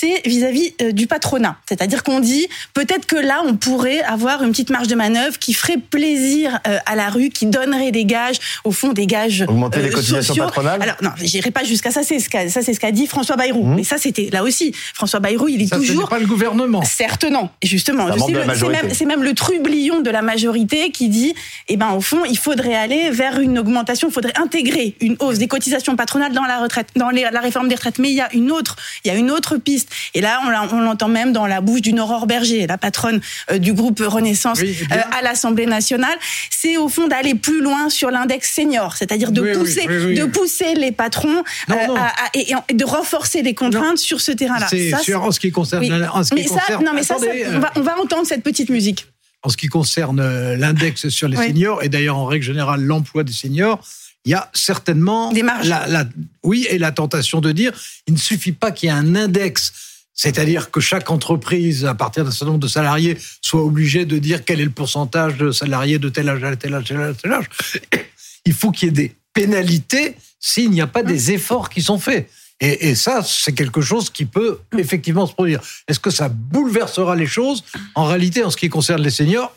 c'est 0.04 0.22
vis-à-vis 0.26 0.74
euh, 0.82 0.92
du 0.92 1.08
patronat. 1.08 1.56
C'est-à-dire 1.68 2.04
qu'on 2.04 2.20
dit, 2.20 2.48
peut-être 2.74 3.06
que 3.06 3.16
là, 3.16 3.42
on 3.46 3.56
pourrait 3.56 4.02
avoir 4.02 4.44
une 4.44 4.52
petite 4.52 4.70
marge 4.70 4.88
de 4.88 4.96
manœuvre 4.96 5.40
qui 5.40 5.54
ferait 5.54 5.78
plaisir 5.78 6.60
euh, 6.68 6.78
à 6.86 6.96
la 6.96 7.10
rue, 7.10 7.30
qui 7.30 7.46
donnerait 7.46 7.92
des 7.92 8.06
gages, 8.06 8.38
au 8.64 8.72
fond, 8.72 8.94
des 8.94 9.08
gages 9.08 9.44
euh, 9.44 9.46
Augmenter 9.48 9.82
les 9.82 9.90
cotisations 9.90 10.34
sociaux. 10.34 10.44
patronales 10.46 10.82
Alors, 10.82 10.96
non, 11.02 11.12
j'irai 11.22 11.52
pas 11.52 11.64
jusqu'à 11.64 11.92
ça, 11.92 12.04
c'est 12.04 12.20
ce 12.20 12.30
qu'a, 12.30 12.50
ça, 12.50 12.62
c'est 12.62 12.74
ce 12.74 12.80
qu'a 12.80 12.92
dit 12.92 13.08
François 13.08 13.36
Bayrou. 13.36 13.66
Mais 13.66 13.84
ça, 13.84 13.98
c'était 13.98 14.30
là 14.32 14.44
aussi. 14.44 14.74
François 14.94 15.20
Bayrou, 15.20 15.48
il 15.48 15.62
est 15.62 15.68
Ça, 15.68 15.78
ce 15.78 15.82
n'est 15.82 15.88
toujours 15.88 16.10
pas 16.10 16.20
le 16.20 16.28
gouvernement. 16.28 16.84
Certes 16.84 17.26
non. 17.30 17.50
Et 17.62 17.68
justement, 17.68 18.08
même, 18.08 18.94
c'est 18.94 19.06
même 19.06 19.24
le 19.24 19.34
trublion 19.34 20.02
de 20.02 20.10
la 20.10 20.22
majorité 20.22 20.92
qui 20.92 21.10
dit, 21.10 21.34
eh 21.70 21.78
ben 21.78 21.92
au 21.92 22.02
fond, 22.02 22.24
il 22.30 22.38
faudrait 22.38 22.76
aller 22.76 23.10
vers 23.12 23.40
une 23.40 23.58
augmentation, 23.58 24.10
il 24.10 24.14
faudrait 24.14 24.38
intégrer 24.38 24.96
une 25.00 25.16
hausse 25.20 25.38
des 25.44 25.50
cotisations 25.50 25.98
patronales 25.98 26.32
dans 26.32 26.46
la 26.46 26.60
retraite, 26.62 26.88
dans 26.96 27.10
les- 27.10 27.28
la 27.30 27.42
réforme 27.42 27.68
des 27.68 27.76
retraites. 27.76 28.00
Mais 28.00 28.10
il 28.12 28.16
y 28.16 28.22
a 28.22 28.30
une 28.34 28.50
autre, 28.50 28.78
il 29.04 29.10
y 29.10 29.12
a 29.12 29.18
une 29.18 29.30
autre 29.30 29.58
piste. 29.58 29.90
Et 30.14 30.22
là, 30.22 30.40
on, 30.72 30.80
l'entend 30.80 31.10
même 31.10 31.34
dans 31.34 31.46
la 31.48 31.60
bouche 31.60 31.82
d'une 31.82 32.00
Aurore 32.00 32.28
Berger, 32.28 32.66
la 32.66 32.78
patronne 32.78 33.20
euh, 33.52 33.58
du 33.58 33.74
groupe 33.74 34.00
Renaissance 34.06 34.60
Oui, 34.62 34.78
euh, 34.92 34.96
à 35.18 35.22
l'Assemblée 35.22 35.66
nationale. 35.66 36.18
C'est 36.50 36.78
au 36.78 36.88
fond 36.88 37.08
d'aller 37.10 37.36
plus 37.36 37.62
loin 37.62 37.90
sur 37.90 38.10
l'index 38.10 38.54
senior, 38.54 38.96
c'est-à-dire 38.96 39.32
de 39.34 39.42
Oui, 39.42 39.52
pousser, 39.54 39.86
oui, 39.90 40.16
de 40.16 40.24
pousser 40.26 40.76
les 40.76 40.94
patrons 40.94 41.44
Non, 41.68 41.76
euh, 41.78 41.88
non. 41.88 41.96
à- 41.98 42.08
à- 42.08 42.30
et, 42.36 42.54
et 42.70 42.74
de 42.74 42.86
renforcer 42.86 43.42
les 43.42 43.54
contraintes 43.54 43.98
sur 43.98 44.22
ce 44.22 44.32
terrain-là. 44.32 44.68
C'est 44.70 44.94
en 45.16 45.32
ce 45.32 45.40
qui 45.42 45.52
concerne. 45.52 45.84
En 46.14 46.24
ce 46.24 46.30
qui 46.30 46.36
Mais 46.36 46.48
ça, 46.48 46.54
concerne 46.62 46.86
non, 46.86 46.92
mais 46.96 47.04
ça, 47.04 47.18
on, 47.18 47.60
va, 47.60 47.72
on 47.76 47.82
va 47.82 48.00
entendre 48.00 48.26
cette 48.26 48.44
petite 48.44 48.70
musique. 48.70 49.08
en 49.46 49.50
ce 49.50 49.58
qui 49.58 49.68
concerne 49.68 50.22
l'index 50.56 51.10
sur 51.10 51.28
les 51.28 51.36
Oui. 51.38 51.48
seniors, 51.48 51.84
et 51.84 51.90
d'ailleurs 51.90 52.18
en 52.18 52.26
règle 52.26 52.46
générale 52.46 52.82
l'emploi 52.82 53.24
des 53.26 53.34
seniors, 53.34 53.80
il 54.26 54.32
y 54.32 54.36
a 54.36 54.50
certainement 54.54 55.32
Des 55.32 55.44
marges. 55.44 55.68
La, 55.68 55.88
la- 55.88 56.06
oui, 56.44 56.66
et 56.70 56.78
la 56.78 56.92
tentation 56.92 57.42
de 57.42 57.52
dire, 57.52 57.72
il 58.08 58.14
ne 58.14 58.20
suffit 58.20 58.52
pas 58.54 58.72
qu'il 58.72 58.88
y 58.88 58.92
ait 58.92 58.96
un 58.96 59.16
index, 59.16 59.74
c'est-à-dire 60.14 60.72
que 60.72 60.80
chaque 60.80 61.10
entreprise, 61.10 61.86
à 61.86 61.96
partir 61.96 62.24
d'un 62.24 62.32
certain 62.32 62.46
nombre 62.48 62.60
de 62.60 62.68
salariés, 62.68 63.18
soit 63.42 63.64
obligée 63.64 64.06
de 64.06 64.18
dire 64.20 64.46
quel 64.46 64.60
est 64.62 64.66
le 64.66 64.70
pourcentage 64.70 65.38
de 65.38 65.52
salariés 65.52 66.00
de 66.00 66.10
tel 66.10 66.30
âge 66.30 66.44
à 66.44 66.56
tel 66.56 66.74
âge, 66.76 66.86
tel 66.86 66.98
âge, 66.98 67.16
tel 67.22 67.32
âge. 67.34 67.50
Il 68.46 68.54
faut 68.54 68.72
qu'il 68.72 68.88
y 68.88 68.90
ait 68.90 68.94
des 68.94 69.16
pénalités 69.34 70.16
s'il 70.40 70.70
n'y 70.72 70.82
a 70.82 70.88
pas 70.88 71.04
des 71.04 71.32
efforts 71.32 71.70
qui 71.70 71.82
sont 71.82 71.98
faits. 72.00 72.30
Et, 72.60 72.90
et 72.90 72.96
ça, 72.96 73.24
c'est 73.26 73.54
quelque 73.54 73.82
chose 73.82 74.10
qui 74.10 74.26
peut 74.26 74.60
effectivement 74.78 75.26
se 75.26 75.34
produire. 75.34 75.62
Est-ce 75.88 76.00
que 76.00 76.12
ça 76.12 76.30
bouleversera 76.30 77.16
les 77.16 77.26
choses? 77.26 77.64
En 77.96 78.06
réalité, 78.06 78.44
en 78.44 78.52
ce 78.52 78.58
qui 78.58 78.70
concerne 78.70 79.02
les 79.02 79.10
seniors, 79.10 79.56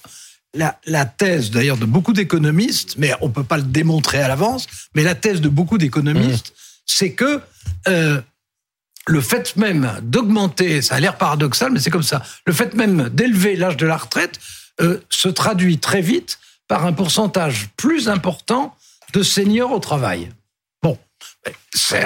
la, 0.56 0.78
la 0.86 1.04
thèse 1.04 1.50
d'ailleurs 1.50 1.76
de 1.76 1.84
beaucoup 1.84 2.12
d'économistes, 2.12 2.96
mais 2.98 3.12
on 3.20 3.30
peut 3.30 3.44
pas 3.44 3.56
le 3.56 3.62
démontrer 3.62 4.20
à 4.20 4.28
l'avance, 4.28 4.66
mais 4.94 5.02
la 5.02 5.14
thèse 5.14 5.40
de 5.40 5.48
beaucoup 5.48 5.78
d'économistes, 5.78 6.52
c'est 6.86 7.12
que 7.12 7.40
euh, 7.88 8.20
le 9.06 9.20
fait 9.20 9.56
même 9.56 10.00
d'augmenter, 10.02 10.82
ça 10.82 10.96
a 10.96 11.00
l'air 11.00 11.16
paradoxal, 11.16 11.70
mais 11.72 11.80
c'est 11.80 11.90
comme 11.90 12.02
ça, 12.02 12.22
le 12.46 12.52
fait 12.52 12.74
même 12.74 13.08
d'élever 13.10 13.56
l'âge 13.56 13.76
de 13.76 13.86
la 13.86 13.96
retraite 13.96 14.40
euh, 14.80 15.00
se 15.10 15.28
traduit 15.28 15.78
très 15.78 16.00
vite 16.00 16.38
par 16.68 16.84
un 16.84 16.92
pourcentage 16.92 17.68
plus 17.76 18.08
important 18.08 18.74
de 19.12 19.22
seniors 19.22 19.72
au 19.72 19.78
travail. 19.78 20.30
Bon, 20.82 20.98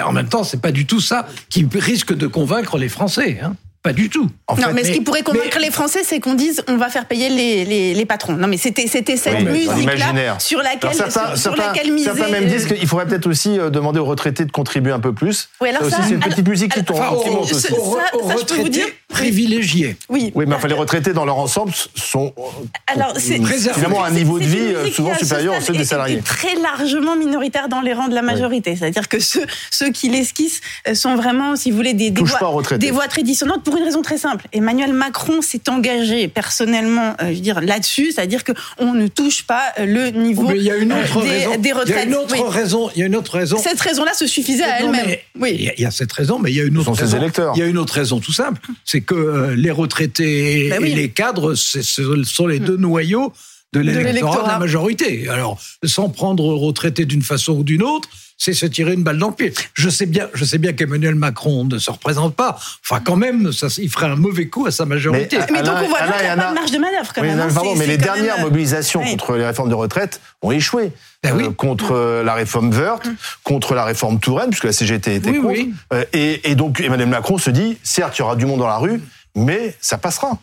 en 0.05 0.11
même 0.11 0.29
temps, 0.29 0.43
c'est 0.43 0.61
pas 0.61 0.71
du 0.71 0.85
tout 0.85 1.01
ça 1.01 1.27
qui 1.49 1.67
risque 1.73 2.13
de 2.13 2.27
convaincre 2.27 2.77
les 2.77 2.89
Français, 2.89 3.39
hein. 3.41 3.55
Pas 3.83 3.93
du 3.93 4.09
tout. 4.09 4.29
En 4.47 4.55
non, 4.57 4.61
fait, 4.67 4.73
mais, 4.73 4.83
ce 4.83 4.91
qui 4.91 5.01
pourrait 5.01 5.23
convaincre 5.23 5.57
mais- 5.59 5.65
les 5.65 5.71
Français, 5.71 6.01
c'est 6.03 6.19
qu'on 6.19 6.35
dise 6.35 6.63
on 6.67 6.77
va 6.77 6.89
faire 6.89 7.05
payer 7.07 7.29
les, 7.29 7.65
les, 7.65 7.93
les 7.95 8.05
patrons. 8.05 8.33
Non, 8.33 8.47
mais 8.47 8.57
c'était 8.57 8.85
c'était 8.87 9.17
cette 9.17 9.37
Oui, 9.39 9.67
musique-là 9.67 10.37
sur 10.39 10.59
laquelle, 10.61 10.91
Alors 10.91 10.93
certains, 10.93 11.29
sur, 11.29 11.37
sur 11.37 11.55
certains- 11.55 11.73
laquelle 11.73 11.91
miser. 11.91 12.05
certains 12.13 12.27
même 12.29 12.43
euh, 12.43 12.47
disent 12.47 12.67
qu'il 12.67 12.85
faudrait 12.87 13.07
peut-être 13.07 13.25
aussi 13.27 13.57
euh, 13.59 13.69
demander 13.71 13.99
aux 13.99 14.05
retraités 14.05 14.45
de 14.45 14.51
contribuer 14.51 14.91
un 14.91 14.99
peu 14.99 15.13
plus. 15.13 15.49
Oui, 15.61 15.69
alors 15.69 15.81
ça 15.81 15.87
aussi, 15.87 15.95
ça, 15.95 16.03
c'est 16.03 16.13
une 16.13 16.19
petite 16.19 16.39
alors- 16.39 16.49
musique 16.49 16.73
qui, 16.73 16.83
tombe, 16.83 16.97
Enfin, 16.97 17.09
aux, 17.09 17.39
aux- 17.39 17.45
ça- 17.47 17.73
aux 17.73 17.97
ça, 17.97 18.03
je 18.13 18.17
peux 18.17 18.21
vous 18.23 18.37
retraités 18.37 18.69
dire- 18.69 18.87
privilégiés. 19.11 19.97
Oui. 20.09 20.31
Oui, 20.35 20.45
mais 20.47 20.55
enfin, 20.55 20.67
les 20.67 20.73
retraités 20.73 21.13
dans 21.13 21.25
leur 21.25 21.37
ensemble 21.37 21.71
sont 21.95 22.33
euh, 22.37 22.41
Alors, 22.87 23.15
finalement 23.17 24.03
à 24.03 24.07
un 24.07 24.11
niveau 24.11 24.39
de 24.39 24.45
vie 24.45 24.57
euh, 24.59 24.91
souvent 24.91 25.15
supérieur 25.15 25.53
à 25.55 25.61
ceux 25.61 25.73
des 25.73 25.85
salariés. 25.85 26.17
est 26.17 26.25
très 26.25 26.55
largement 26.55 27.15
minoritaire 27.15 27.69
dans 27.69 27.81
les 27.81 27.93
rangs 27.93 28.07
de 28.07 28.15
la 28.15 28.21
majorité. 28.21 28.75
C'est-à-dire 28.75 29.07
que 29.07 29.19
ceux, 29.19 29.45
ceux 29.69 29.89
qui 29.91 30.09
l'esquissent 30.09 30.61
euh, 30.87 30.95
sont 30.95 31.15
vraiment, 31.15 31.55
si 31.55 31.69
vous 31.71 31.77
voulez, 31.77 31.93
des, 31.93 32.11
voix, 32.11 32.53
des 32.77 32.91
très 33.09 33.23
dissonantes 33.23 33.63
pour 33.63 33.77
une 33.77 33.83
raison 33.83 34.01
très 34.01 34.17
simple. 34.17 34.45
Emmanuel 34.53 34.93
Macron 34.93 35.41
s'est 35.41 35.69
engagé 35.69 36.27
personnellement, 36.27 37.15
euh, 37.21 37.29
je 37.29 37.33
veux 37.35 37.39
dire, 37.41 37.61
là-dessus, 37.61 38.11
c'est-à-dire 38.13 38.43
qu'on 38.43 38.93
ne 38.93 39.07
touche 39.07 39.43
pas 39.43 39.63
le 39.79 40.09
niveau 40.11 40.43
Mais 40.43 40.57
il 40.57 40.63
y 40.63 40.71
a 40.71 40.77
une 40.77 40.93
autre 40.93 41.21
des, 41.21 41.29
raison. 41.29 41.57
des 41.57 41.59
il 41.59 41.67
y 41.67 41.71
a 41.71 41.75
retraites. 41.75 42.05
une 42.07 42.15
autre 42.15 42.33
Oui. 42.35 42.41
raison. 42.49 42.89
Il 42.95 42.99
y 42.99 43.03
a 43.03 43.05
une 43.07 43.15
autre 43.15 43.33
raison. 43.37 43.57
Cette 43.57 43.79
raison-là 43.79 44.13
se 44.13 44.27
suffisait 44.27 44.63
à 44.63 44.79
elle-même. 44.79 45.15
Oui. 45.39 45.55
y, 45.59 45.69
a, 45.69 45.73
il 45.77 45.81
y 45.81 45.85
a 45.85 45.91
cette 45.91 46.11
raison, 46.11 46.39
mais 46.39 46.51
il 46.51 46.57
y 46.57 46.61
a 46.61 46.63
une 46.63 46.77
autre 46.77 46.85
sont 46.87 46.95
ses 46.95 47.01
raison. 47.03 47.17
électeurs. 47.17 47.53
Il 47.55 47.59
y 47.59 47.63
a 47.63 47.65
une 47.65 47.77
autre 47.77 47.93
raison 47.93 48.19
tout 48.19 48.31
simple, 48.33 48.61
c'est 48.85 49.00
que 49.01 49.15
euh, 49.15 49.55
les 49.55 49.71
retraités 49.71 50.69
Ben 50.69 50.83
et 50.85 50.95
les 50.95 51.09
cadres, 51.09 51.55
c'est- 51.55 51.83
ce 51.83 52.23
sont 52.23 52.47
les 52.47 52.59
deux 52.59 52.77
noyaux 52.77 53.33
de 53.73 53.79
l'électorat 53.79 54.43
de, 54.43 54.47
la 54.49 54.59
majorité. 54.59 55.29
Alors, 55.29 55.57
sans 55.85 56.09
prendre 56.09 56.43
retraité 56.43 57.05
d'une 57.05 57.21
façon 57.21 57.53
ou 57.53 57.63
d'une 57.63 57.83
autre, 57.83 58.09
c'est 58.37 58.53
se 58.53 58.65
tirer 58.65 58.93
une 58.93 59.03
balle 59.03 59.19
dans 59.19 59.27
le 59.29 59.35
pied. 59.35 59.53
Je 59.75 59.87
sais 59.89 60.07
bien, 60.07 60.27
je 60.33 60.43
sais 60.43 60.57
bien 60.57 60.73
qu'Emmanuel 60.73 61.13
Macron 61.15 61.63
ne 61.63 61.77
se 61.77 61.91
représente 61.91 62.35
pas. 62.35 62.57
Enfin, 62.83 62.99
quand 62.99 63.15
même, 63.15 63.51
ça, 63.51 63.67
il 63.77 63.87
ferait 63.89 64.07
un 64.07 64.15
mauvais 64.15 64.47
coup 64.47 64.65
à 64.65 64.71
sa 64.71 64.85
majorité. 64.85 65.37
Mais, 65.37 65.45
Mais 65.51 65.61
donc 65.61 65.75
Alain- 65.75 65.83
on 65.85 65.89
voit 65.89 65.99
bien 66.01 66.07
Alain 66.07 66.17
qu'il 66.17 66.23
n'y 66.23 66.25
et 66.25 66.31
a 66.31 66.35
pas 66.37 66.49
de 66.49 66.55
marge 66.55 66.71
de 66.71 66.77
manœuvre 66.79 67.13
quand 67.13 67.21
Oui, 67.21 67.27
même. 67.27 67.37
non, 67.37 67.43
hein. 67.43 67.53
pardon, 67.53 67.75
mais 67.75 67.85
les 67.85 67.97
dernières 67.97 68.37
même, 68.37 68.45
euh, 68.45 68.49
mobilisations 68.49 69.01
oui. 69.03 69.11
contre 69.11 69.33
les 69.37 69.45
réformes 69.45 69.69
de 69.69 69.75
retraite 69.75 70.19
ont 70.41 70.51
échoué. 70.51 70.91
Ben 71.23 71.35
oui. 71.37 71.43
Euh, 71.45 71.51
contre 71.51 71.91
euh, 71.93 72.23
la 72.23 72.33
réforme 72.33 72.71
verte, 72.71 73.07
contre 73.43 73.75
la 73.75 73.85
réforme 73.85 74.19
Touraine, 74.19 74.49
puisque 74.49 74.63
la 74.65 74.73
CGT 74.73 75.15
était 75.15 75.29
Oui, 75.29 75.35
contre. 75.37 75.47
oui. 75.49 75.73
Euh, 75.93 76.03
et, 76.11 76.49
et 76.49 76.55
donc 76.55 76.81
Emmanuel 76.81 77.09
Macron 77.09 77.37
se 77.37 77.51
dit, 77.51 77.77
certes, 77.83 78.17
il 78.17 78.21
y 78.21 78.23
aura 78.23 78.35
du 78.35 78.47
monde 78.47 78.59
dans 78.59 78.67
la 78.67 78.77
rue, 78.77 79.01
mais 79.35 79.75
ça 79.81 79.99
passera. 79.99 80.39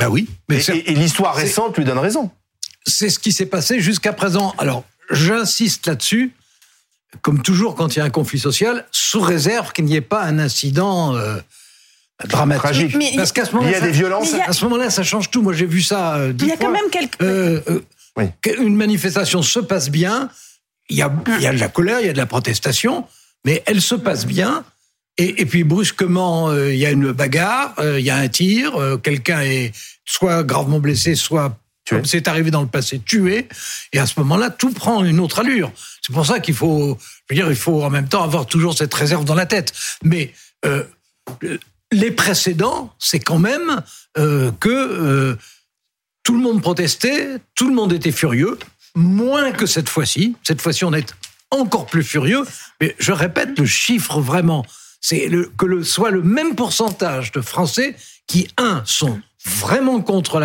Ben 0.00 0.08
oui, 0.08 0.28
mais 0.48 0.56
Et, 0.56 0.60
c'est- 0.60 0.76
et- 0.76 0.90
et 0.90 0.94
l'histoire 0.94 1.34
récente 1.36 1.78
lui 1.78 1.84
donne 1.84 1.98
raison. 1.98 2.30
C'est 2.86 3.08
ce 3.08 3.18
qui 3.18 3.32
s'est 3.32 3.46
passé 3.46 3.80
jusqu'à 3.80 4.12
présent. 4.12 4.54
Alors, 4.58 4.84
j'insiste 5.10 5.86
là-dessus, 5.86 6.32
comme 7.22 7.42
toujours 7.42 7.74
quand 7.74 7.94
il 7.94 7.98
y 7.98 8.02
a 8.02 8.04
un 8.04 8.10
conflit 8.10 8.38
social, 8.38 8.86
sous 8.92 9.20
réserve 9.20 9.72
qu'il 9.72 9.84
n'y 9.84 9.94
ait 9.96 10.00
pas 10.00 10.22
un 10.22 10.38
incident 10.38 11.14
euh, 11.16 11.36
dramatique. 12.26 12.62
Tragique. 12.62 12.96
Mais- 12.96 13.12
Parce 13.16 13.32
qu'à 13.32 13.44
ce 13.44 13.50
Il 13.50 13.54
moment-là, 13.56 13.72
y 13.72 13.74
a 13.76 13.80
ça- 13.80 13.86
des 13.86 13.92
violences. 13.92 14.30
Il 14.32 14.40
a- 14.40 14.48
à 14.48 14.52
ce 14.52 14.64
moment-là, 14.64 14.90
ça 14.90 15.02
change 15.02 15.30
tout. 15.30 15.42
Moi, 15.42 15.52
j'ai 15.52 15.66
vu 15.66 15.82
ça. 15.82 16.16
euh, 16.16 16.32
Il 16.38 16.46
y 16.46 16.52
a 16.52 16.56
quand 16.56 16.70
même 16.70 16.88
quelques. 16.90 17.20
Euh, 17.22 17.60
euh, 17.68 17.80
Oui. 18.16 18.24
Une 18.58 18.76
manifestation 18.76 19.42
se 19.42 19.58
passe 19.60 19.90
bien. 19.90 20.30
Il 20.88 20.96
y 20.96 21.02
a, 21.02 21.12
il 21.38 21.42
y 21.42 21.46
a 21.46 21.52
de 21.52 21.58
la 21.58 21.68
colère, 21.68 22.00
il 22.00 22.06
y 22.06 22.10
a 22.10 22.12
de 22.12 22.18
la 22.18 22.26
protestation, 22.26 23.04
mais 23.44 23.62
elle 23.66 23.82
se 23.82 23.94
passe 23.94 24.24
bien. 24.24 24.64
Et, 25.18 25.42
et 25.42 25.46
puis 25.46 25.64
brusquement, 25.64 26.48
euh, 26.50 26.72
il 26.72 26.78
y 26.78 26.86
a 26.86 26.90
une 26.90 27.12
bagarre, 27.12 27.74
euh, 27.78 27.98
il 28.00 28.06
y 28.06 28.10
a 28.10 28.16
un 28.16 28.28
tir, 28.28 28.74
euh, 28.80 28.96
quelqu'un 28.96 29.40
est 29.42 29.72
soit 30.04 30.42
gravement 30.44 30.78
blessé, 30.78 31.14
soit 31.14 31.58
C'est 32.04 32.28
arrivé 32.28 32.50
dans 32.50 32.62
le 32.62 32.66
passé, 32.66 32.98
tué. 32.98 33.48
Et 33.92 33.98
à 33.98 34.06
ce 34.06 34.18
moment-là, 34.18 34.50
tout 34.50 34.72
prend 34.72 35.04
une 35.04 35.20
autre 35.20 35.40
allure. 35.40 35.70
C'est 36.02 36.12
pour 36.12 36.26
ça 36.26 36.40
qu'il 36.40 36.54
faut, 36.54 36.98
je 37.00 37.34
veux 37.34 37.40
dire, 37.40 37.50
il 37.50 37.56
faut 37.56 37.84
en 37.84 37.90
même 37.90 38.08
temps 38.08 38.22
avoir 38.22 38.46
toujours 38.46 38.76
cette 38.76 38.92
réserve 38.92 39.24
dans 39.24 39.34
la 39.34 39.46
tête. 39.46 39.72
Mais 40.02 40.32
euh, 40.64 40.84
les 41.92 42.10
précédents, 42.10 42.92
c'est 42.98 43.20
quand 43.20 43.38
même 43.38 43.82
euh, 44.18 44.50
que 44.58 44.68
euh, 44.68 45.36
tout 46.24 46.34
le 46.34 46.40
monde 46.40 46.60
protestait, 46.60 47.38
tout 47.54 47.68
le 47.68 47.74
monde 47.74 47.92
était 47.92 48.12
furieux, 48.12 48.58
moins 48.96 49.52
que 49.52 49.66
cette 49.66 49.88
fois-ci. 49.88 50.34
Cette 50.42 50.60
fois-ci, 50.60 50.84
on 50.84 50.92
est 50.92 51.14
encore 51.50 51.86
plus 51.86 52.02
furieux. 52.02 52.42
Mais 52.80 52.96
je 52.98 53.12
répète, 53.12 53.58
le 53.58 53.66
chiffre 53.66 54.20
vraiment, 54.20 54.66
c'est 55.00 55.30
que 55.56 55.66
le, 55.66 55.84
soit 55.84 56.10
le 56.10 56.22
même 56.22 56.56
pourcentage 56.56 57.30
de 57.30 57.40
Français 57.40 57.94
qui, 58.26 58.48
un, 58.56 58.82
sont 58.84 59.20
vraiment 59.46 60.00
contre 60.00 60.40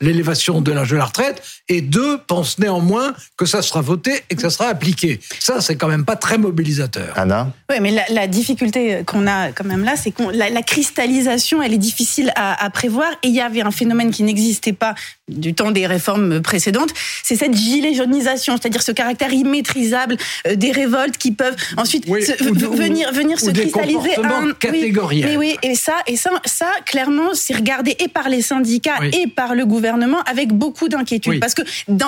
l'élévation 0.00 0.60
de 0.60 0.72
l'âge 0.72 0.90
de 0.90 0.96
la 0.96 1.06
retraite 1.06 1.42
et 1.68 1.80
deux 1.80 2.18
pensent 2.18 2.58
néanmoins 2.58 3.14
que 3.36 3.46
ça 3.46 3.62
sera 3.62 3.80
voté 3.80 4.22
et 4.30 4.34
que 4.36 4.42
ça 4.42 4.50
sera 4.50 4.68
appliqué. 4.68 5.20
Ça, 5.38 5.60
c'est 5.60 5.76
quand 5.76 5.88
même 5.88 6.04
pas 6.04 6.16
très 6.16 6.38
mobilisateur. 6.38 7.12
Anna 7.16 7.50
Oui, 7.70 7.76
mais 7.80 7.90
la, 7.90 8.02
la 8.10 8.26
difficulté 8.26 9.02
qu'on 9.06 9.26
a 9.26 9.52
quand 9.52 9.64
même 9.64 9.84
là, 9.84 9.94
c'est 9.96 10.10
que 10.10 10.22
la, 10.32 10.50
la 10.50 10.62
cristallisation, 10.62 11.62
elle 11.62 11.74
est 11.74 11.78
difficile 11.78 12.32
à, 12.36 12.62
à 12.64 12.70
prévoir. 12.70 13.08
Et 13.22 13.28
il 13.28 13.34
y 13.34 13.40
avait 13.40 13.62
un 13.62 13.70
phénomène 13.70 14.10
qui 14.10 14.22
n'existait 14.22 14.72
pas 14.72 14.94
du 15.28 15.52
temps 15.54 15.70
des 15.72 15.86
réformes 15.86 16.40
précédentes, 16.40 16.88
c'est 17.22 17.36
cette 17.36 17.54
gilet 17.54 17.92
jaunisation, 17.92 18.56
c'est-à-dire 18.58 18.80
ce 18.82 18.92
caractère 18.92 19.30
immaîtrisable 19.30 20.16
euh, 20.46 20.54
des 20.56 20.72
révoltes 20.72 21.18
qui 21.18 21.32
peuvent 21.32 21.54
ensuite 21.76 22.04
Oui, 22.08 22.22
se- 22.24 22.42
ou 22.48 22.54
venir 22.74 23.12
venir 23.12 23.36
ou 23.36 23.44
se 23.44 23.50
des 23.50 23.60
cristalliser. 23.68 24.16
un-. 24.24 24.52
Oui, 24.72 24.92
mais 25.26 25.36
oui, 25.36 25.56
et 25.62 25.74
ça, 25.74 25.96
et 26.06 26.16
ça, 26.16 26.30
ça, 26.46 26.70
clairement, 26.86 27.34
c'est 27.34 27.52
regardé 27.78 27.96
et 28.02 28.08
par 28.08 28.28
les 28.28 28.42
syndicats 28.42 28.96
Oui. 29.00 29.10
et 29.12 29.26
par 29.28 29.54
le 29.54 29.64
gouvernement 29.66 30.20
avec 30.22 30.48
beaucoup 30.52 30.88
d'inquiétude, 30.88 31.32
Oui. 31.34 31.38
parce 31.38 31.54
que 31.54 31.62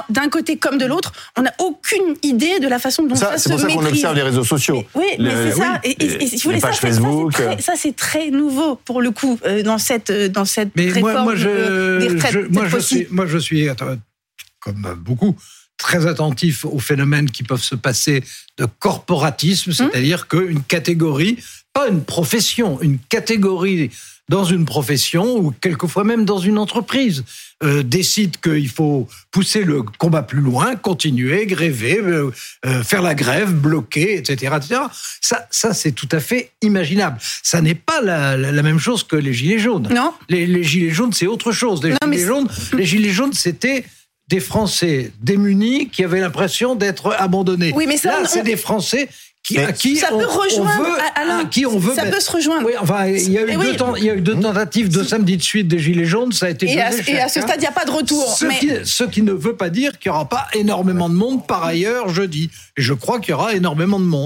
d'un 0.09 0.29
côté 0.29 0.57
comme 0.57 0.79
de 0.79 0.87
l'autre, 0.87 1.13
on 1.37 1.43
n'a 1.43 1.53
aucune 1.59 2.15
idée 2.23 2.59
de 2.61 2.69
la 2.69 2.79
façon 2.79 3.05
dont 3.05 3.15
ça, 3.15 3.33
Ça, 3.33 3.39
se 3.39 3.45
c'est 3.45 3.51
pour 3.51 3.61
ça 3.61 3.69
qu'on 3.69 3.87
observe 3.87 4.15
les 4.15 4.23
réseaux 4.23 4.45
sociaux. 4.45 4.85
Oui, 4.95 5.07
mais 5.19 5.31
c'est 5.31 5.53
ça. 5.59 5.81
oui, 5.85 5.95
Et, 5.99 6.05
et- 6.05 6.23
et 6.25 6.27
si 6.27 6.37
vous 6.43 6.51
les 6.51 6.59
voulez, 6.59 6.61
ça, 6.61 6.67
pages 6.69 6.77
c'est- 6.81 6.81
ça, 6.81 6.87
Facebook. 6.95 7.33
c'est 7.37 7.43
très- 7.55 7.63
Ça, 7.63 7.73
c'est 7.77 7.97
très 7.97 8.31
nouveau 8.31 8.77
pour 8.77 9.01
le 9.01 9.11
coup 9.11 9.39
euh, 9.47 9.63
dans 9.63 9.79
cette 9.79 10.11
euh, 10.11 10.29
dans 10.29 10.45
cette 10.45 10.71
Mais 10.77 10.87
réforme 10.89 11.13
moi, 11.13 11.23
moi, 11.25 11.37
je, 11.37 11.49
euh, 11.49 11.99
des 12.01 12.09
retraites. 12.09 12.33
je- 12.33 12.39
moi, 12.49 12.67
je 12.69 12.79
suis, 12.79 13.07
moi, 13.11 13.27
je 13.27 13.39
suis, 13.39 13.69
attends, 13.69 13.97
comme 14.61 14.95
beaucoup, 15.01 15.37
très 15.79 16.07
attentif 16.07 16.65
aux 16.65 16.79
phénomènes 16.79 17.31
qui 17.31 17.43
peuvent 17.43 17.63
se 17.63 17.75
passer 17.75 18.23
de 18.59 18.67
corporatisme, 18.79 19.73
c'est-à-dire 19.73 20.29
qu'une 20.29 20.63
catégorie, 20.63 21.39
pas 21.73 21.89
une 21.89 22.05
profession, 22.05 22.81
une 22.83 22.99
catégorie 23.09 23.91
dans 24.31 24.45
une 24.45 24.65
profession 24.65 25.37
ou 25.37 25.51
quelquefois 25.61 26.05
même 26.05 26.25
dans 26.25 26.39
une 26.39 26.57
entreprise 26.57 27.25
euh, 27.65 27.83
décide 27.83 28.37
qu'il 28.41 28.69
faut 28.69 29.09
pousser 29.33 29.65
le 29.65 29.83
combat 29.83 30.23
plus 30.23 30.41
loin, 30.41 30.77
continuer, 30.77 31.47
gréver, 31.47 31.99
euh, 31.99 32.31
euh, 32.65 32.83
faire 32.85 33.03
la 33.03 33.17
grève, 33.17 33.53
bloquer, 33.53 34.17
etc., 34.19 34.55
etc. 34.57 34.81
Ça, 35.21 35.47
ça 35.51 35.75
c'est 35.75 35.91
tout 35.93 36.09
à 36.13 36.21
fait 36.21 36.53
imaginable. 36.63 37.19
Ça 37.43 37.61
n'est 37.61 37.75
pas 37.75 38.01
la, 38.01 38.37
la- 38.37 38.53
la 38.53 38.63
même 38.63 38.79
chose 38.79 39.03
que 39.03 39.17
les 39.17 39.33
gilets 39.35 39.59
jaunes. 39.59 39.89
Non. 39.93 40.15
Les, 40.29 40.47
les 40.47 40.63
gilets 40.63 40.91
jaunes, 40.91 41.13
c'est 41.13 41.27
autre 41.27 41.51
chose. 41.51 41.83
Les, 41.83 41.91
Non, 41.91 41.97
gilets, 42.13 42.25
jaunes, 42.25 42.49
les 42.75 42.87
gilets 42.87 43.11
jaunes, 43.11 43.33
c'était 43.33 43.85
des 44.29 44.39
Français 44.41 45.11
démunis 45.21 45.89
qui 45.89 46.05
avaient 46.05 46.21
l'impression 46.21 46.77
d'être 46.77 47.13
abandonnés. 47.19 47.73
Oui, 47.75 47.87
mais 47.89 47.97
ça, 47.97 48.11
Là, 48.13 48.19
on- 48.23 48.29
c'est 48.29 48.45
des 48.45 48.57
Français 48.57 49.09
qui, 49.43 49.59
à 49.59 49.73
qui 49.73 49.97
Ça 49.97 50.09
on, 50.13 50.19
peut 50.19 50.27
on 50.31 50.39
rejoindre, 50.41 50.83
veut, 50.85 50.99
Alain. 51.17 51.39
à 51.41 51.45
qui 51.47 51.67
on 51.67 51.79
veut. 51.79 51.95
Ça 51.95 52.05
peut 52.05 52.21
se 52.21 52.31
rejoindre. 52.31 52.67
Oui, 52.67 52.73
enfin, 52.81 53.07
il 53.07 53.33
y 53.33 53.39
a 53.39 53.43
eu, 53.43 53.57
deux, 53.57 53.75
temps- 53.77 53.97
il 53.97 54.05
y 54.05 54.11
a 54.11 54.15
eu 54.15 54.21
deux 54.21 54.39
tentatives 54.39 54.89
de 54.91 55.03
samedi 55.03 55.37
de 55.39 55.43
suite 55.43 55.67
des 55.67 55.79
gilets 55.79 56.05
jaunes, 56.05 56.31
ça 56.33 56.47
a 56.47 56.51
été 56.51 56.71
Et 56.71 56.81
à, 56.81 56.91
et 57.09 57.19
à 57.21 57.29
ce 57.29 57.41
stade, 57.41 57.57
il 57.57 57.61
n'y 57.63 57.67
a 57.67 57.73
pas 57.73 57.85
de 57.85 57.91
retour. 57.91 58.29
Ce, 58.37 58.45
mais... 58.45 58.59
qui, 58.59 58.71
ce 58.85 59.03
qui 59.05 59.23
ne 59.23 59.33
veut 59.33 59.57
pas 59.57 59.71
dire 59.71 59.99
qu'il 59.99 60.11
n'y 60.11 60.15
aura 60.17 60.29
pas 60.29 60.47
énormément 60.55 61.09
de 61.09 61.15
monde 61.15 61.47
par 61.47 61.65
ailleurs 61.65 62.09
jeudi. 62.11 62.51
Et 62.77 62.83
je 62.83 62.93
crois 62.95 63.19
qu'il 63.19 63.31
y 63.31 63.35
aura 63.35 63.55
énormément 63.55 63.99
de 63.99 64.05
monde. 64.05 64.19